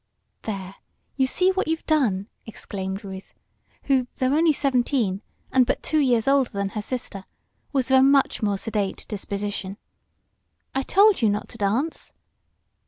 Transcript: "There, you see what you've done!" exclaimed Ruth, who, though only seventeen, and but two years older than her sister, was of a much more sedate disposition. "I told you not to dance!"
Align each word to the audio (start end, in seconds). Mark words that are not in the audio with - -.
"There, 0.41 0.77
you 1.15 1.27
see 1.27 1.51
what 1.51 1.67
you've 1.67 1.85
done!" 1.85 2.27
exclaimed 2.47 3.03
Ruth, 3.03 3.35
who, 3.83 4.07
though 4.15 4.33
only 4.33 4.51
seventeen, 4.51 5.21
and 5.51 5.63
but 5.67 5.83
two 5.83 5.99
years 5.99 6.27
older 6.27 6.49
than 6.49 6.69
her 6.69 6.81
sister, 6.81 7.25
was 7.71 7.91
of 7.91 7.99
a 7.99 8.01
much 8.01 8.41
more 8.41 8.57
sedate 8.57 9.05
disposition. 9.07 9.77
"I 10.73 10.81
told 10.81 11.21
you 11.21 11.29
not 11.29 11.49
to 11.49 11.57
dance!" 11.59 12.13